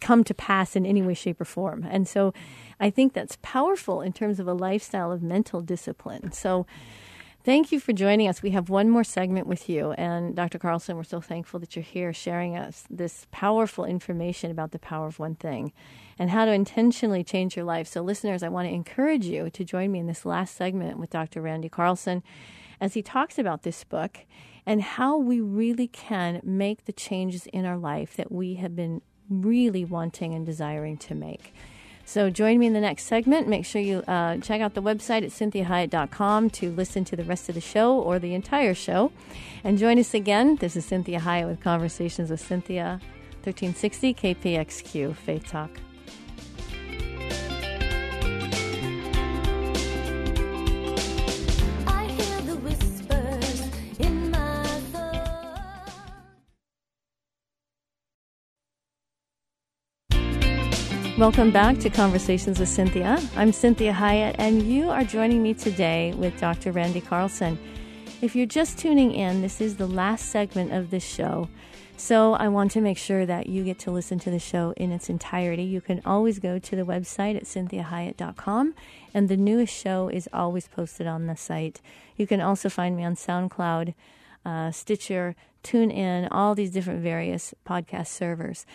[0.00, 1.86] come to pass in any way, shape, or form.
[1.88, 2.32] And so
[2.80, 6.32] I think that's powerful in terms of a lifestyle of mental discipline.
[6.32, 6.66] So
[7.44, 8.42] thank you for joining us.
[8.42, 9.92] We have one more segment with you.
[9.92, 10.58] And Dr.
[10.58, 15.06] Carlson, we're so thankful that you're here sharing us this powerful information about the power
[15.06, 15.72] of one thing
[16.18, 17.88] and how to intentionally change your life.
[17.88, 21.10] So, listeners, I want to encourage you to join me in this last segment with
[21.10, 21.42] Dr.
[21.42, 22.22] Randy Carlson
[22.80, 24.18] as he talks about this book
[24.66, 29.02] and how we really can make the changes in our life that we have been
[29.28, 31.54] really wanting and desiring to make.
[32.06, 33.48] So join me in the next segment.
[33.48, 37.48] Make sure you uh, check out the website at cinthiahiett.com to listen to the rest
[37.48, 39.10] of the show or the entire show.
[39.62, 40.56] And join us again.
[40.56, 43.00] This is Cinthia Hiett with Conversations with Cynthia,
[43.42, 45.70] 1360 KPXQ Faith Talk.
[61.16, 63.20] Welcome back to Conversations with Cynthia.
[63.36, 66.72] I'm Cinthia Hiett, and you are joining me today with Dr.
[66.72, 67.56] Randy Carlson.
[68.20, 71.48] If you're just tuning in, this is the last segment of this show.
[71.96, 74.90] So I want to make sure that you get to listen to the show in
[74.90, 75.62] its entirety.
[75.62, 78.74] You can always go to the website at cinthiahiett.com,
[79.14, 81.80] and the newest show is always posted on the site.
[82.16, 83.94] You can also find me on SoundCloud,
[84.44, 88.66] uh, Stitcher, TuneIn, all these different various podcast servers.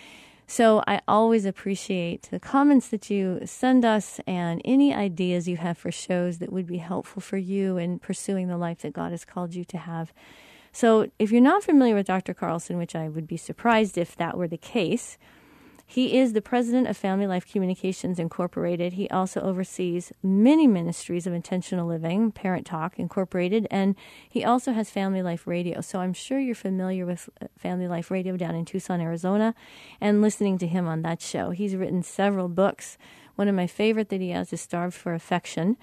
[0.51, 5.77] So I always appreciate the comments that you send us and any ideas you have
[5.77, 9.23] for shows that would be helpful for you in pursuing the life that God has
[9.23, 10.11] called you to have.
[10.71, 12.33] So if you're not familiar with Dr.
[12.33, 15.19] Carlson, which I would be surprised if that were the case,
[15.91, 18.93] he is the president of Family Life Communications Incorporated.
[18.93, 23.95] He also oversees many ministries of intentional living, Parent Talk Incorporated, and
[24.29, 25.81] he also has Family Life Radio.
[25.81, 29.55] So I'm sure you're familiar with uh, Family Life Radio down in Tucson, Arizona,
[29.99, 31.49] and listening to him on that show.
[31.49, 32.99] He's written several books.
[33.33, 35.75] One of my favorite that he has is Starved for Affection.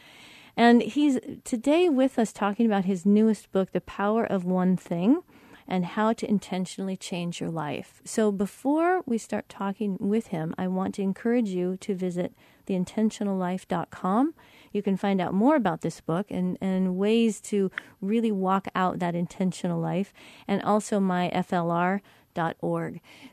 [0.56, 5.24] And he's today with us talking about his newest book, The Power of One Thing
[5.68, 8.00] and how to intentionally change your life.
[8.04, 12.32] So before we start talking with him, I want to encourage you to visit
[12.66, 14.34] theintentionallife.com.
[14.72, 18.98] You can find out more about this book and, and ways to really walk out
[18.98, 20.12] that intentional life,
[20.46, 22.00] and also myflr.org.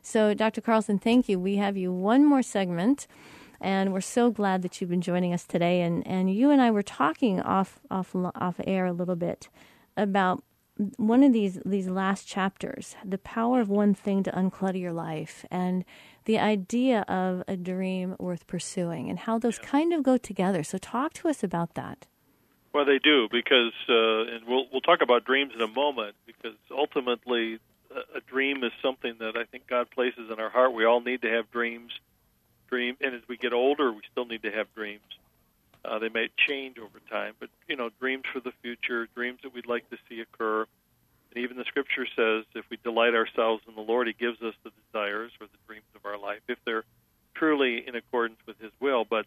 [0.02, 0.62] So, Dr.
[0.62, 1.40] Carlson, thank you.
[1.40, 3.08] We have you one more segment.
[3.62, 5.82] And we're so glad that you've been joining us today.
[5.82, 9.48] And, and you and I were talking off, off, off air a little bit
[9.96, 10.44] about
[10.98, 15.46] one of these these last chapters, the power of one thing to unclutter your life,
[15.52, 15.86] and
[16.26, 20.64] the idea of a dream worth pursuing, and how those kind of go together.
[20.64, 22.08] So, talk to us about that.
[22.74, 26.16] Well, they do because, uh, and we'll we'll talk about dreams in a moment.
[26.26, 27.60] Because ultimately,
[27.92, 30.74] a, a dream is something that I think God places in our heart.
[30.74, 31.92] We all need to have dreams.
[32.70, 35.04] Dream, and as we get older, we still need to have dreams.
[35.86, 39.54] Uh, they may change over time, but you know, dreams for the future, dreams that
[39.54, 40.66] we'd like to see occur.
[41.36, 44.54] And even the Scripture says, if we delight ourselves in the Lord, He gives us
[44.64, 46.86] the desires or the dreams of our life, if they're
[47.36, 49.04] truly in accordance with His will.
[49.04, 49.26] But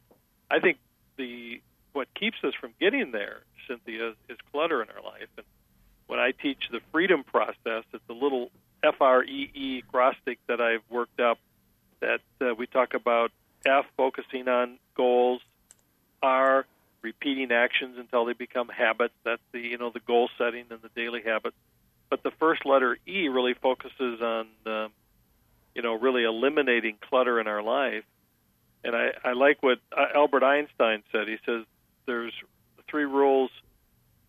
[0.51, 0.79] I think
[1.16, 1.61] the
[1.92, 5.29] what keeps us from getting there, Cinthia, is clutter in our life.
[5.37, 5.47] And
[6.07, 8.51] when I teach the freedom process, it's a little
[8.83, 11.38] F R E E acrostic that I've worked up
[12.01, 13.33] that uh, we talk about
[13.64, 15.40] F focusing on goals,
[16.22, 16.66] R
[17.02, 19.14] repeating actions until they become habits.
[19.24, 21.57] That's the you know the goal setting and the daily habits.
[22.11, 24.90] But the first letter E really focuses on um,
[25.74, 28.05] you know really eliminating clutter in our life.
[28.85, 31.29] And I, I like what uh, Albert Einstein said.
[31.29, 31.64] He says
[32.07, 32.33] there's
[32.88, 33.50] three rules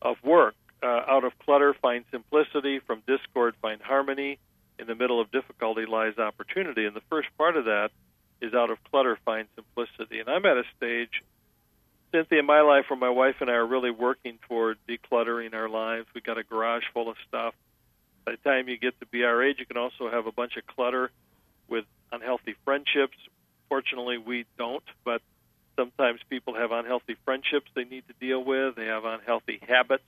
[0.02, 0.56] of work.
[0.82, 2.80] Uh, out of clutter, find simplicity.
[2.80, 4.40] From discord, find harmony.
[4.80, 6.86] In the middle of difficulty lies opportunity.
[6.86, 7.90] And the first part of that
[8.42, 10.20] is out of clutter, find simplicity.
[10.20, 11.24] And I'm at a stage,
[12.14, 16.08] Cinthia, my life where my wife and I are really working toward decluttering our lives.
[16.14, 17.54] We've got a garage full of stuff.
[18.26, 20.58] By the time you get to be our age, you can also have a bunch
[20.58, 21.12] of clutter
[21.68, 23.18] with unhealthy friendships.
[23.70, 25.22] Fortunately, we don't, but
[25.76, 28.76] sometimes people have unhealthy friendships they need to deal with.
[28.76, 30.04] They have unhealthy habits.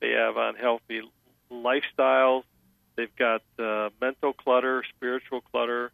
[0.00, 1.02] They have unhealthy
[1.50, 2.44] lifestyles.
[2.96, 5.92] They've got uh, mental clutter, spiritual clutter,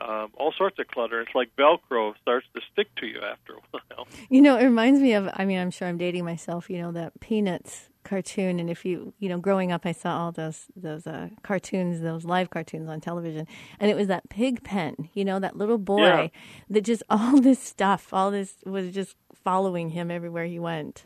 [0.00, 1.20] um, all sorts of clutter.
[1.20, 3.56] It's like Velcro starts to stick to you after a
[3.96, 4.06] while.
[4.28, 5.28] You know, it reminds me of.
[5.34, 6.70] I mean, I'm sure I'm dating myself.
[6.70, 10.32] You know that Peanuts cartoon, and if you, you know, growing up, I saw all
[10.32, 13.46] those those uh, cartoons, those live cartoons on television,
[13.78, 15.08] and it was that pig pen.
[15.14, 16.28] You know, that little boy Yeah.
[16.70, 21.04] that just all this stuff, all this was just following him everywhere he went.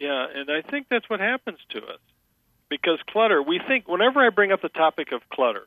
[0.00, 2.00] Yeah, and I think that's what happens to us.
[2.68, 5.66] Because clutter, we think, whenever I bring up the topic of clutter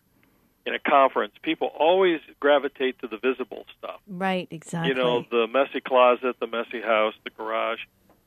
[0.69, 3.99] in a conference, people always gravitate to the visible stuff.
[4.08, 4.89] Right, exactly.
[4.89, 7.79] You know, the messy closet, the messy house, the garage,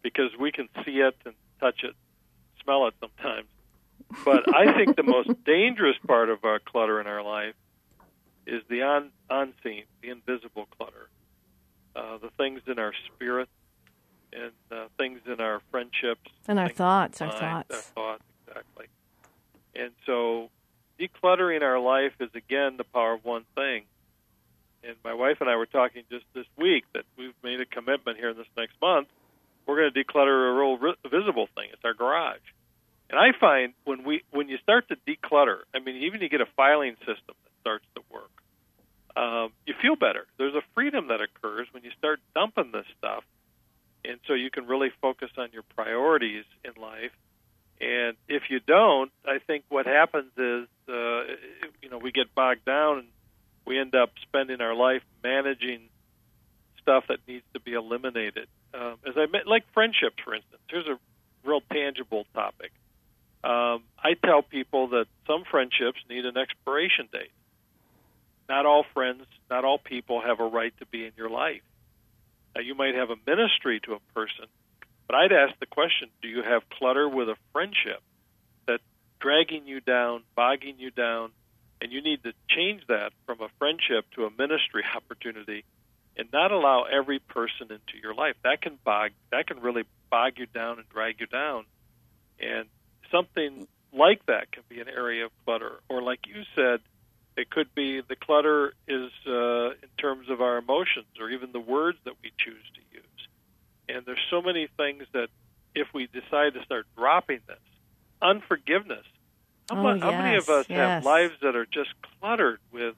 [0.02, 1.94] because we can see it and touch it,
[2.64, 3.46] smell it sometimes.
[4.24, 7.55] But I think the most dangerous part of our clutter in our life
[8.44, 11.09] is the on, unseen, the invisible clutter,
[11.94, 13.48] uh, the things in our spirit
[14.33, 17.92] and uh, things in our friendships and our thoughts, our mind, thoughts.
[17.96, 18.87] Our thoughts, exactly.
[19.76, 20.50] And so
[21.03, 23.85] decluttering our life is, again, the power of one thing.
[24.85, 28.19] And my wife and I were talking just this week that we've made a commitment
[28.19, 29.09] here in this next month.
[29.67, 31.69] We're going to declutter a real visible thing.
[31.73, 32.43] It's our garage.
[33.11, 36.41] And I find when we when you start to declutter, I mean, even you get
[36.41, 38.33] a filing system that starts to work,
[39.15, 40.27] um, you feel better.
[40.38, 43.23] There's a freedom that occurs when you start dumping this stuff,
[44.03, 47.12] and so you can really focus on your priorities in life.
[47.83, 51.23] And if you don't, I think what happens is, uh,
[51.83, 53.09] you know, we get bogged down and
[53.66, 55.88] we end up spending our life managing
[56.81, 58.47] stuff that needs to be eliminated.
[58.73, 60.62] Um, as I met, like friendships, for instance.
[60.71, 60.99] Here's a
[61.45, 62.71] real tangible topic.
[63.42, 67.33] Um, I tell people that some friendships need an expiration date.
[68.49, 71.62] Not all friends, not all people have a right to be in your life.
[72.55, 74.47] Now, you might have a ministry to a person,
[75.07, 78.03] but I'd ask the question do you have clutter with a friendship
[78.67, 78.83] that's
[79.21, 81.31] dragging you down, bogging you down,
[81.81, 85.65] and you need to change that from a friendship to a ministry opportunity
[86.17, 88.37] and not allow every person into your life.
[88.45, 91.65] That can bog that can really bog you down and drag you down.
[92.38, 92.67] And
[93.11, 95.81] something like that can be an area of clutter.
[95.88, 96.81] Or like you said,
[97.37, 101.61] it could be the clutter is uh, in terms of our emotions or even the
[101.61, 102.82] words that we choose to.
[103.88, 105.29] And there's so many things that
[105.75, 107.59] if we decide to start dropping this,
[108.21, 109.05] unforgiveness.
[109.71, 110.79] How, Oh, mu- how many of us yes.
[110.79, 111.90] have lives that are just
[112.21, 112.95] cluttered with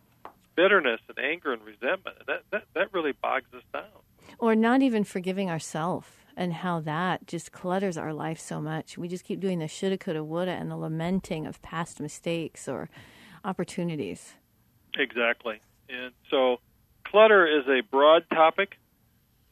[0.56, 2.16] bitterness and anger and resentment?
[2.26, 3.84] That, that, that really bogs us down.
[4.38, 8.98] Or not even forgiving ourselves and how that just clutters our life so much.
[8.98, 12.88] We just keep doing the shoulda, coulda, woulda and the lamenting of past mistakes or
[13.44, 14.34] opportunities.
[14.96, 15.60] Exactly.
[15.88, 16.58] And so
[17.04, 18.76] clutter is a broad topic.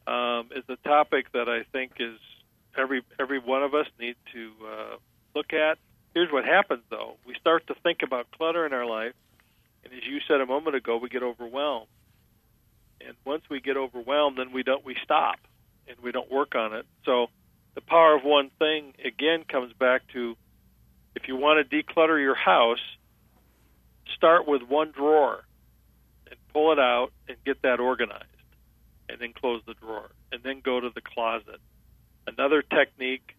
[0.07, 2.19] Um, it's a topic that I think is
[2.77, 4.95] every every one of us need to uh,
[5.35, 5.77] look at.
[6.13, 9.13] Here's what happens though: we start to think about clutter in our life,
[9.83, 11.87] and as you said a moment ago, we get overwhelmed.
[13.05, 15.39] And once we get overwhelmed, then we don't we stop
[15.87, 16.85] and we don't work on it.
[17.05, 17.27] So
[17.75, 20.35] the power of one thing again comes back to
[21.15, 22.79] if you want to declutter your house,
[24.15, 25.43] start with one drawer
[26.29, 28.25] and pull it out and get that organized,
[29.09, 31.59] and then close the drawer, and then go to the closet.
[32.27, 33.35] Another technique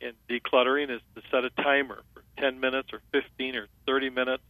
[0.00, 4.42] in decluttering is to set a timer for 10 minutes or 15 or 30 minutes.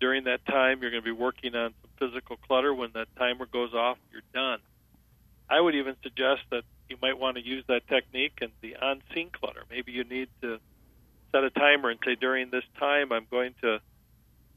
[0.00, 2.72] During that time, you're going to be working on some physical clutter.
[2.72, 4.60] When that timer goes off, you're done.
[5.50, 9.02] I would even suggest that you might want to use that technique in the on
[9.12, 9.64] scene clutter.
[9.68, 10.58] Maybe you need to
[11.32, 13.80] set a timer and say, during this time, I'm going to,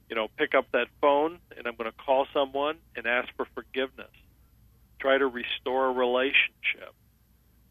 [0.09, 3.45] you know, pick up that phone and I'm going to call someone and ask for
[3.53, 4.11] forgiveness.
[5.03, 6.93] Try to restore a relationship.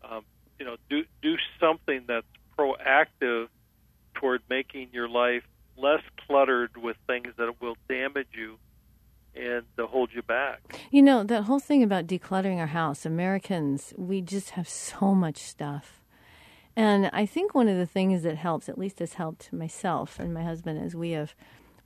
[0.04, 0.22] Um,
[0.58, 2.26] you know, do do something that's
[2.58, 3.48] proactive
[4.12, 5.42] toward making your life
[5.78, 8.58] less cluttered with things that will damage you
[9.34, 10.60] and to hold you back.
[10.90, 15.38] You know, that whole thing about decluttering our house, Americans, we just have so much
[15.38, 16.02] stuff.
[16.76, 20.34] And I think one of the things that helps, at least has helped myself and
[20.34, 21.34] my husband as we have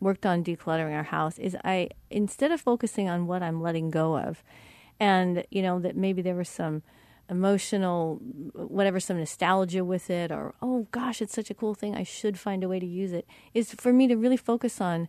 [0.00, 4.18] worked on decluttering our house, is I, instead of focusing on what I'm letting go
[4.18, 4.42] of,
[5.00, 6.82] and, you know, that maybe there was some
[7.28, 8.16] emotional,
[8.54, 12.38] whatever, some nostalgia with it, or, oh gosh, it's such a cool thing, I should
[12.38, 15.08] find a way to use it, is for me to really focus on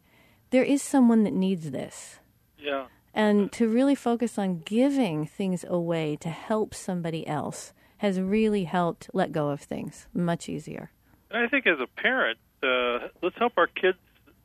[0.50, 2.20] there is someone that needs this
[2.58, 2.88] Yeah.
[3.14, 9.10] and to really focus on giving things away to help somebody else has really helped
[9.14, 10.92] let go of things much easier.
[11.30, 13.98] And I think as a parent, uh, let's help our kids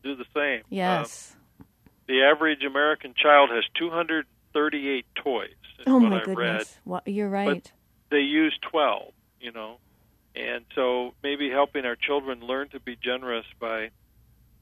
[0.03, 0.63] do the same.
[0.69, 1.37] Yes.
[1.61, 1.65] Uh,
[2.09, 3.65] the average American child has
[4.53, 5.49] 238 toys.
[5.87, 6.25] Oh what my I read.
[6.25, 6.79] goodness.
[6.85, 7.71] Wha- you're right.
[8.11, 9.79] They use 12, you know.
[10.35, 13.91] And so maybe helping our children learn to be generous by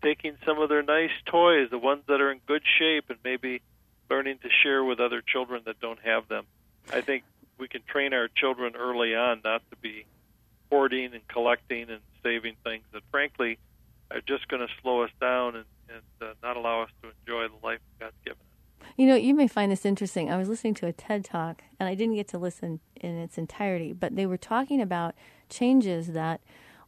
[0.02, 3.60] taking some of their nice toys, the ones that are in good shape, and maybe
[4.08, 6.44] learning to share with other children that don't have them.
[6.92, 7.24] I think
[7.58, 10.06] we can train our children early on not to be
[10.70, 13.58] hoarding and collecting and saving things that, frankly,
[14.10, 17.46] are just going to slow us down and, and uh, not allow us to enjoy
[17.48, 18.49] the life God's given us.
[18.96, 20.30] You know, you may find this interesting.
[20.30, 23.38] I was listening to a TED talk, and I didn't get to listen in its
[23.38, 25.14] entirety, but they were talking about
[25.48, 26.40] changes that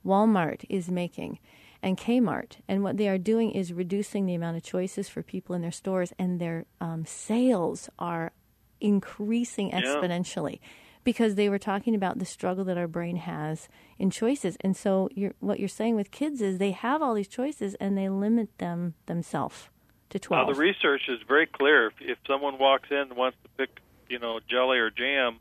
[0.05, 1.39] Walmart is making
[1.83, 2.57] and Kmart.
[2.69, 5.73] And what they are doing is reducing the amount of choices for people in their
[5.73, 8.33] stores, and their um, sales are
[8.81, 9.81] increasing Yeah.
[9.81, 10.61] exponentially.
[11.05, 15.09] Because they were talking about the struggle that our brain has in choices, and so
[15.15, 18.57] you're, what you're saying with kids is they have all these choices and they limit
[18.59, 19.69] them themselves
[20.13, 20.55] to Now, twelve.
[20.55, 21.89] the research is very clear.
[21.89, 23.71] If, if someone walks in and wants to pick,
[24.09, 25.39] you know, jelly or jam,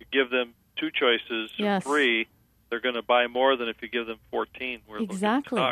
[0.00, 1.84] you give them two choices Yes.
[1.84, 2.26] three,
[2.68, 4.80] they're going to buy more than if you give them 14.
[4.86, 5.62] Where they'll get Exactly.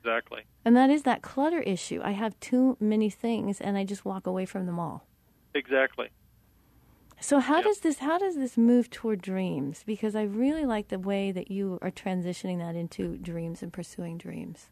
[0.00, 0.40] Exactly.
[0.66, 2.00] And that is that clutter issue.
[2.04, 5.06] I have too many things and I just walk away from them all.
[5.54, 6.08] Exactly.
[7.20, 7.64] So how Yep.
[7.64, 9.82] does this how does this move toward dreams?
[9.86, 14.18] Because I really like the way that you are transitioning that into dreams and pursuing
[14.18, 14.68] dreams.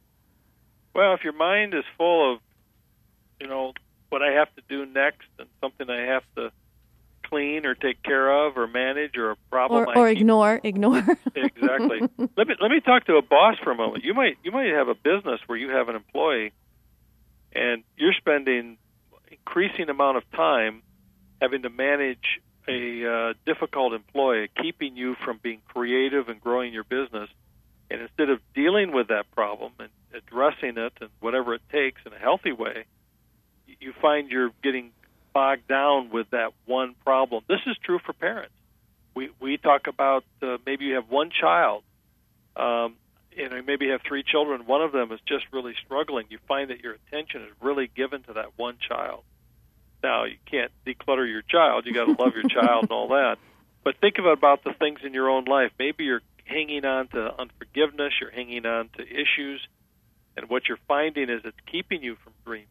[0.95, 2.41] Well, if your mind is full of,
[3.43, 3.73] you know,
[4.09, 6.53] what I have to do next and something I have to
[7.25, 10.99] clean or take care of or manage or a problem Or or ignore, ignore.
[11.35, 12.01] exactly.
[12.37, 14.05] let me let me talk to a boss for a moment.
[14.05, 16.53] You might you might have a business where you have an employee,
[17.53, 18.79] and you're spending
[19.31, 20.83] increasing amount of time
[21.41, 26.85] having to manage a uh, difficult employee, keeping you from being creative and growing your
[26.85, 27.29] business.
[27.91, 32.13] And instead of dealing with that problem and addressing it and whatever it takes in
[32.13, 32.85] a healthy way,
[33.83, 34.93] you find you're getting
[35.35, 37.45] bogged down with that one problem.
[37.49, 38.53] This is true for parents
[39.15, 41.83] we we talk about uh, maybe you have one child,
[42.57, 42.95] um,
[43.33, 44.67] you know, maybe have three children.
[44.67, 46.27] One of them is just really struggling.
[46.31, 49.25] You find that your attention is really given to that one child.
[50.03, 51.87] Now you can't declutter your child.
[51.87, 53.37] You got to love your child and all that.
[53.85, 55.73] But think about the things in your own life.
[55.79, 58.13] Maybe you're hanging on to unforgiveness.
[58.21, 59.67] You're hanging on to issues,
[60.37, 62.67] and what you're finding is it's keeping you from dreaming,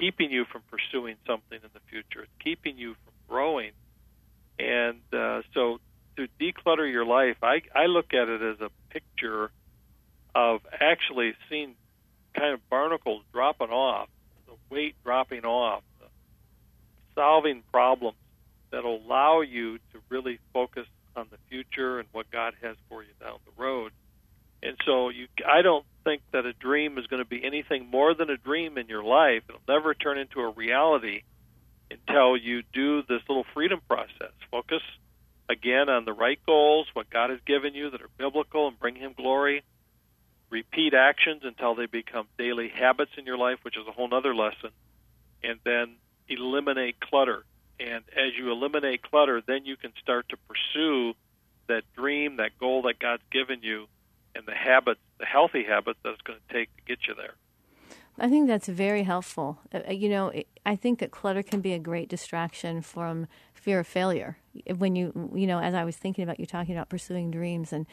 [0.00, 2.22] keeping you from pursuing something in the future.
[2.22, 3.72] It's keeping you from growing.
[4.58, 5.78] And uh, so
[6.16, 9.50] to declutter your life, I, I look at it as a picture
[10.34, 11.74] of actually seeing
[12.34, 14.08] kind of barnacles dropping off,
[14.46, 15.82] the weight dropping off,
[17.14, 18.16] solving problems
[18.70, 20.86] that allow you to really focus
[21.16, 23.92] on the future and what God has for you down the road.
[24.62, 28.14] And so you, I don't think that a dream is going to be anything more
[28.14, 29.42] than a dream in your life.
[29.48, 31.22] It'll never turn into a reality
[31.90, 34.32] until you do this little freedom process.
[34.50, 34.82] Focus
[35.48, 38.96] again on the right goals, what God has given you that are biblical and bring
[38.96, 39.62] Him glory.
[40.50, 44.34] Repeat actions until they become daily habits in your life, which is a whole other
[44.34, 44.70] lesson.
[45.42, 45.96] And then
[46.28, 47.44] eliminate clutter.
[47.78, 51.14] And as you eliminate clutter, then you can start to pursue
[51.68, 53.86] that dream, that goal that God's given you,
[54.34, 57.34] and the habits, the healthy habits that it's going to take to get you there.
[58.18, 59.58] I think that's very helpful.
[59.72, 60.30] Uh, uh, you know,
[60.66, 64.36] I think that clutter can be a great distraction from fear of failure.
[64.76, 67.86] When you, you know, as I was thinking about you talking about pursuing dreams, and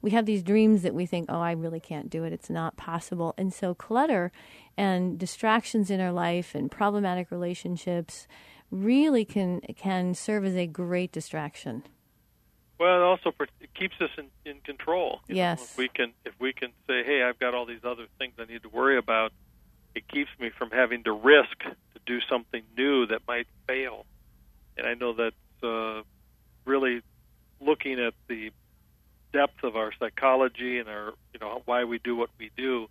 [0.00, 2.32] we have these dreams that we think, oh, I really can't do it.
[2.32, 3.34] It's not possible.
[3.36, 4.32] And so, clutter
[4.76, 8.26] and distractions in our life and problematic relationships
[8.70, 11.82] really can can serve as a great distraction.
[12.84, 13.32] Well, it also
[13.62, 15.22] it keeps us in, in control.
[15.26, 15.40] you know.
[15.40, 15.62] Yes.
[15.62, 18.44] if we can, if we can say, "Hey, I've got all these other things I
[18.44, 19.32] need to worry about,"
[19.94, 24.04] it keeps me from having to risk to do something new that might fail.
[24.76, 26.02] And I know that's uh,
[26.66, 27.00] really
[27.58, 28.50] looking at the
[29.32, 32.88] depth of our psychology and our, you know, why we do what we do.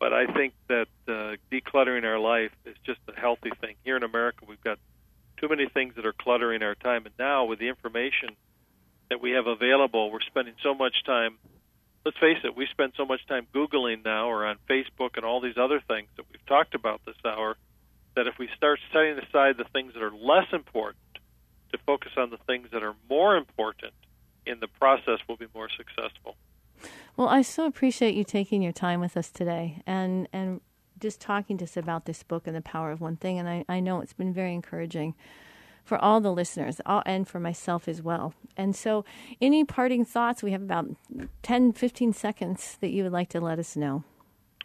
[0.00, 3.74] But I think that uh, decluttering our life is just a healthy thing.
[3.84, 4.78] Here in America, we've got
[5.36, 8.30] too many things that are cluttering our time, and now with the information
[9.10, 11.38] that we have available, we're spending so much time.
[12.04, 15.40] Let's face it, we spend so much time Googling now or on Facebook and all
[15.40, 17.56] these other things that we've talked about this hour
[18.16, 21.02] that if we start setting aside the things that are less important
[21.72, 23.92] to focus on the things that are more important,
[24.48, 26.36] in the process, we'll be more successful.
[27.16, 30.60] Well, I so appreciate you taking your time with us today and and
[30.98, 33.38] just talking to us about this book and the power of one thing.
[33.38, 35.14] And I, I know it's been very encouraging
[35.88, 38.34] for all the listeners all, and for myself as well.
[38.56, 39.04] And so,
[39.40, 40.42] any parting thoughts?
[40.42, 40.86] We have about
[41.42, 44.04] 10, 15 seconds that you would like to let us know.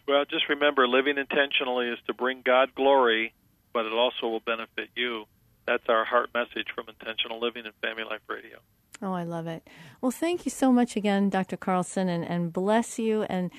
[0.06, 3.32] Well, just remember, living intentionally is to bring God glory,
[3.72, 5.24] but it also will benefit you.
[5.66, 8.58] That's our heart message from Intentional Living and Family Life Radio.
[9.00, 9.66] Oh, I love it.
[10.02, 11.56] Well, thank you so much again, Dr.
[11.56, 13.22] Carlson, and, and bless you.
[13.22, 13.50] And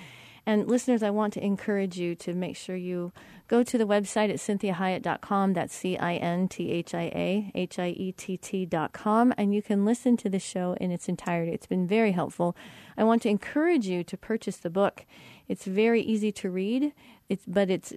[0.45, 3.11] and listeners, I want to encourage you to make sure you
[3.48, 5.54] go to the website at cinthiahiett.com.
[5.54, 9.34] That's C I N T H I A H I E T T.com.
[9.38, 11.52] And you can listen to the show in its entirety.
[11.52, 12.56] It's been very helpful.
[12.98, 15.06] I want to encourage you to purchase the book.
[15.48, 16.93] It's very easy to read,
[17.30, 17.93] it's, but it's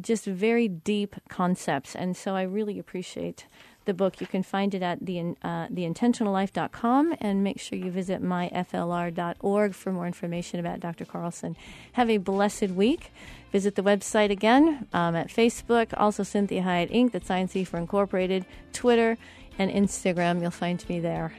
[0.00, 1.94] just very deep concepts.
[1.94, 3.46] And so I really appreciate
[3.90, 4.20] the book.
[4.20, 9.92] You can find it at the uh, theintentionallife.com and make sure you visit myflr.org for
[9.92, 11.04] more information about Dr.
[11.04, 11.56] Carlson.
[11.92, 13.12] Have a blessed week.
[13.50, 18.46] Visit the website again um, at Facebook, also Cinthia Hiett Inc., that's INC for Incorporated,
[18.72, 19.18] Twitter,
[19.58, 20.40] and Instagram.
[20.40, 21.32] You'll find me there.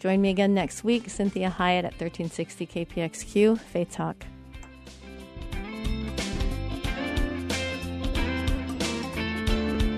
[0.00, 4.16] Join me again next week, Cinthia Hiett at 1360 KPXQ, Faith Talk.